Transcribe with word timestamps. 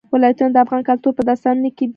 ولایتونه 0.13 0.51
د 0.53 0.57
افغان 0.65 0.81
کلتور 0.89 1.11
په 1.15 1.23
داستانونو 1.29 1.69
کې 1.77 1.83
دي. 1.87 1.89